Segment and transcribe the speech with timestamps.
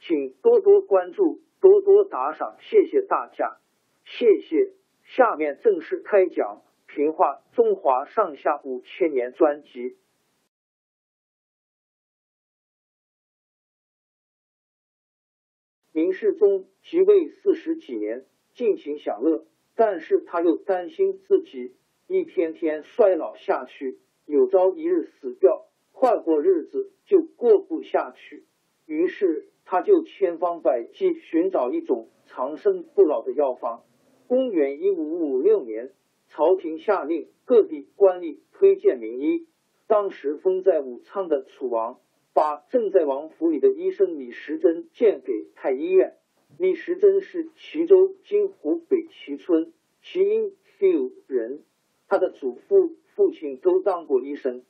[0.00, 3.58] 请多多关注，多多打赏，谢谢大家，
[4.04, 4.72] 谢谢。
[5.04, 6.62] 下面正式开讲
[6.94, 9.98] 《评话中华上下五千年》专辑。
[15.92, 21.74] 明世宗即位四十几年，尽情享乐，但是他又担心自己
[22.06, 28.46] 一天天衰老下去，有朝一日死掉，快过日子就过不下去，
[28.86, 29.49] 于是。
[29.70, 33.84] 他就千方百计寻找一种长生不老的药方。
[34.26, 35.92] 公元一五五六年，
[36.26, 39.46] 朝廷下令各地官吏推荐名医。
[39.86, 42.00] 当时封在武昌的楚王，
[42.34, 46.16] 把正在王府里的医生李时珍荐给太医院。
[46.58, 49.72] 李时珍是徐州今湖北蕲村
[50.02, 51.62] 齐阴六人，
[52.08, 54.64] 他的祖父、父亲都当过医生。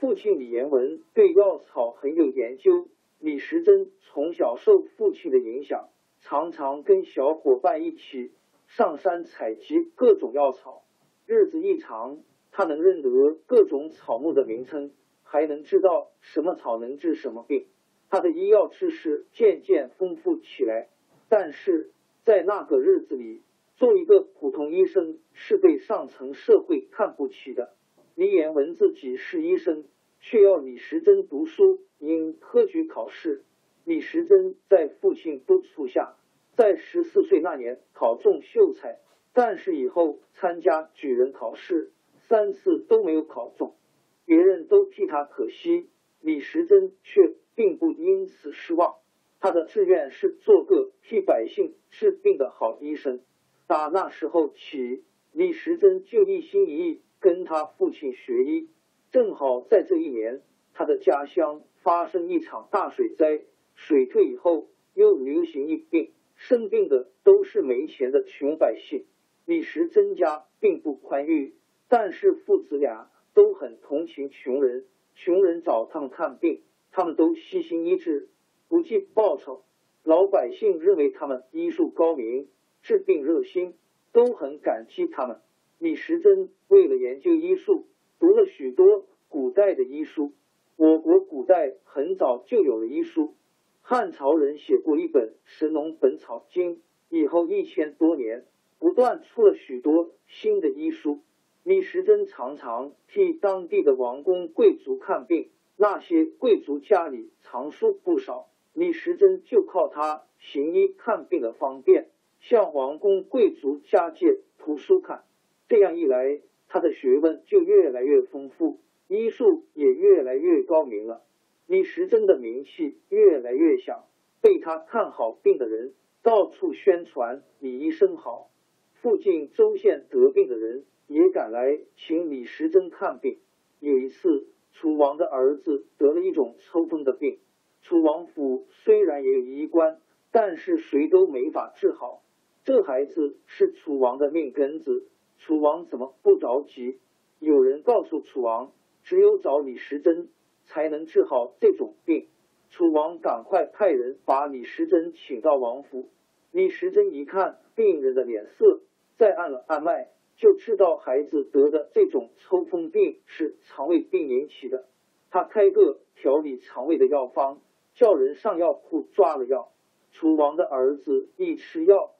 [0.00, 2.88] 父亲李延文对药草很有研究。
[3.20, 8.32] 李时珍从小受父亲的影响，常常跟小伙伴一起
[8.66, 10.84] 上山采集各种药草。
[11.26, 12.20] 日子一长，
[12.50, 14.92] 他能认得各种草木的名称，
[15.22, 17.66] 还能知道什么草能治什么病。
[18.08, 20.88] 他的医药知识渐渐丰富起来。
[21.28, 21.92] 但是
[22.24, 23.42] 在那个日子里，
[23.76, 27.74] 做一个普通医生是被上层社会看不起的。
[28.14, 29.84] 李延文自己是医生，
[30.20, 31.80] 却要李时珍读书。
[32.00, 33.44] 因科举考试，
[33.84, 36.16] 李时珍在父亲督促下，
[36.56, 38.98] 在十四岁那年考中秀才，
[39.34, 43.76] 但是以后参加举人考试三次都没有考中，
[44.24, 45.90] 别人都替他可惜，
[46.20, 48.96] 李时珍却并不因此失望。
[49.38, 53.20] 他的志愿是做个替百姓治病的好医生。
[53.66, 58.70] 打那时候起，李时珍就一心一意跟他父亲学医。
[59.12, 60.40] 正好在这一年，
[60.72, 61.62] 他的家乡。
[61.82, 63.40] 发生一场大水灾，
[63.74, 69.06] 水退以后又流行疫病，生病的都是没钱的穷百姓。
[69.46, 71.54] 李时珍家并不宽裕，
[71.88, 74.84] 但是父子俩都很同情穷人。
[75.14, 78.28] 穷人找他们看病，他们都悉心医治，
[78.68, 79.64] 不计报酬。
[80.02, 82.48] 老百姓认为他们医术高明，
[82.82, 83.74] 治病热心，
[84.12, 85.40] 都很感激他们。
[85.78, 87.86] 李时珍为了研究医术，
[88.18, 90.32] 读了许多古代的医书。
[90.80, 93.34] 我国古代很早就有了医书，
[93.82, 96.76] 汉朝人写过一本《神农本草经》，
[97.10, 98.46] 以后一千多年
[98.78, 101.20] 不断出了许多新的医书。
[101.64, 112.08] 李时珍常常替当地的王公贵族看病，那些贵族家里藏书不少，李时珍就靠他行医看病的方便，
[112.40, 115.24] 向王公贵族家借图书看。
[115.68, 118.80] 这样一来，他的学问就越来越丰富。
[119.16, 121.22] 医术也越来越高明了，
[121.66, 124.04] 李时珍的名气越来越响，
[124.40, 128.50] 被他看好病的人到处宣传李医生好，
[128.94, 133.38] 附近州县得病的人也赶来请李时珍看病。
[133.80, 137.40] 有一次，楚王的儿子得了一种抽风的病，
[137.82, 142.22] 楚王府虽然也有医官，但是谁都没法治好。
[142.62, 145.08] 这孩子是楚王的命根子，
[145.38, 147.00] 楚王怎么不着急？
[147.40, 148.70] 有人告诉楚王。
[149.10, 150.28] 只有找李时珍
[150.66, 152.28] 才能治好这种病。
[152.68, 156.08] 楚王赶快派人把李时珍请到王府。
[156.52, 158.82] 李时珍一看病人的脸色，
[159.18, 164.86] 再按了按脉，就知道孩子得的这种抽风病是肠胃病引起的。
[165.28, 167.60] 他开个调理肠胃的药方，
[167.94, 169.72] 叫人上药铺抓了药。
[170.12, 172.12] 楚王的儿子一吃药，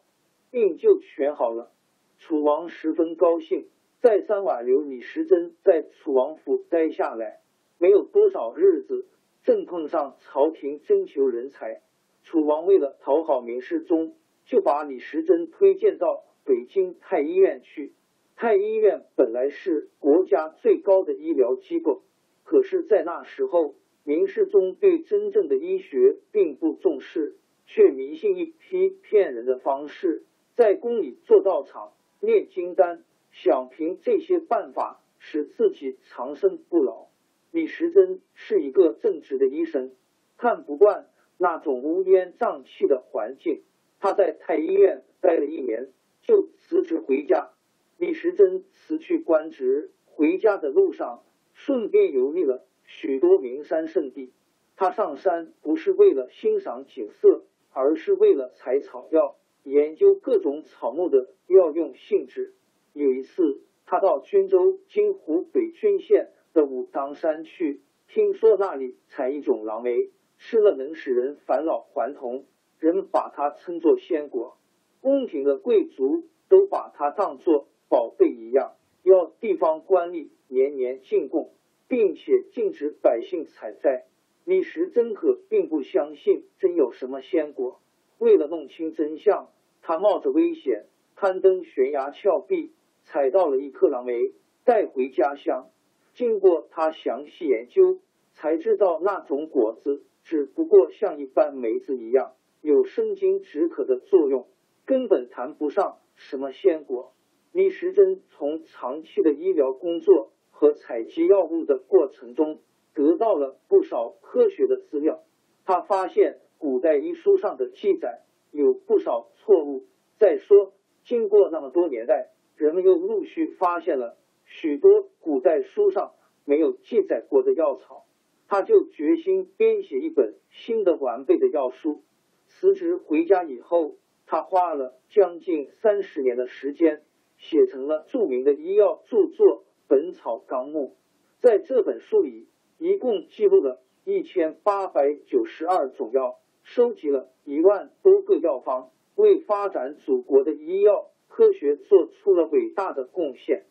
[0.51, 1.71] 病就全好了。
[2.19, 3.69] 楚王十分高兴，
[4.01, 7.41] 再三挽留李时珍在楚王府待下来。
[7.79, 9.07] 没有多少日子，
[9.43, 11.83] 正碰上朝廷征求人才，
[12.25, 14.15] 楚王为了讨好明世宗，
[14.45, 17.93] 就把李时珍推荐到北京太医院去。
[18.37, 22.03] 太医院本来是国家最高的医疗机构。
[22.43, 27.37] 可是，在那时候，明世宗对真正的医学并不重视，
[27.67, 30.25] 却迷信一批骗人的方式，
[30.57, 37.07] 在宫里做道场、念金丹，想凭这些办法使自己长生不老。
[37.51, 39.93] 李时珍是一个正直的医生，
[40.37, 43.63] 看不惯那种乌烟瘴气的环境，
[43.99, 45.89] 他在太医院待了一年，
[46.23, 47.51] 就辞职回家。
[47.99, 51.23] 李时珍辞去官职，回家的路上。
[51.53, 54.33] 顺便游历了许多名山圣地。
[54.77, 62.55] 他上山不是为了欣赏景色，而是为了采草药，研究各种草木的药用性质。
[62.93, 72.47] 有一次，他到均州（今湖北均县）的武当山去，听说那里采一种狼莓，吃了能使人返老还童，
[72.79, 74.57] 人们把它称作仙果。
[75.01, 80.29] 宫廷的贵族都把它当作宝贝一样，要地方官吏。
[80.53, 81.53] 年年进贡，
[81.87, 84.07] 并且禁止百姓采摘。
[84.45, 87.81] 李时珍可并不相信真有什么仙果。
[88.19, 92.73] 为了弄清真相，他冒着危险攀登悬崖峭壁，
[93.11, 94.33] 采到了一颗狼莓，
[94.65, 95.69] 带回家乡。
[96.15, 97.99] 经过他详细研究，
[98.35, 104.47] 才知道那种果子只不过像一般梅子一样，有生津止渴的作用，
[104.87, 107.13] 根本谈不上什么鲜果。
[107.53, 110.31] 李时珍从长期的医疗工作。
[110.53, 112.61] 和采集药物的过程中，
[112.93, 115.23] 得到了不少科学的资料。
[115.65, 118.21] 他发现古代医书上的记载
[118.51, 119.87] 有不少错误。
[120.19, 122.29] 再说，经过那么多年代，
[122.61, 126.13] 人们又陆续发现了许多古代书上
[126.45, 128.05] 没有记载过的药草。
[128.49, 132.03] 他就决心编写一本新的完备的药书。
[132.49, 133.97] 辞职回家以后，
[134.27, 137.01] 他花了将近三十年的时间，
[137.39, 139.47] 写成了著名的医药著作。
[139.89, 140.97] 《本草纲目》
[141.43, 142.47] 在这本书里，
[142.77, 153.61] 一共记录了一千八百九十二种药，收集了一万多个药方，为发展祖国的医药科学做出了伟大的贡献。《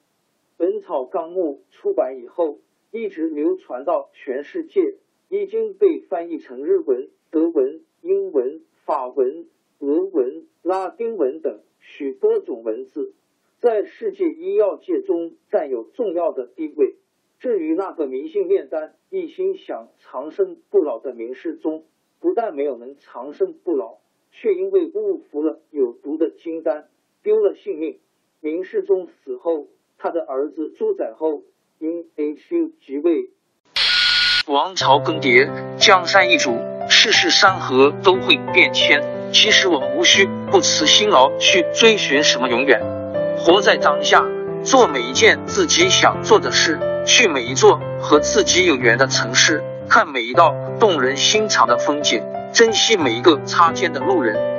[0.58, 2.60] 本草纲目》出版以后，
[2.90, 4.96] 一直流传到全世界，
[5.30, 9.46] 已经被翻译成日文、德文、英文、法文、
[9.80, 13.14] 俄文、拉丁文等许多种文字。
[13.60, 16.96] 在世界医药界中占有重要的地位。
[17.40, 21.86] 至于那个迷信炼丹、一心想长生不老的名士中，
[22.20, 23.98] 不但没有能长生不老，
[24.32, 26.90] 却因为误服了有毒的金丹，
[27.30, 28.00] 丢了性命。
[28.42, 29.68] 明世宗死后，
[30.00, 31.44] 他的儿子朱载后
[31.78, 33.30] 因 H 即位，
[34.48, 35.48] 王朝更迭，
[35.78, 36.58] 江山易主，
[36.90, 39.04] 世事山河都会变迁。
[39.32, 42.82] 其实我们无需不辞辛劳去追寻什么永远。
[43.38, 44.26] 活在当下，
[44.64, 54.59] 做每一件自己想做的事，去每一座和自己有缘的城市，看每一道动人心肠的风景，珍惜每一个擦肩的路人。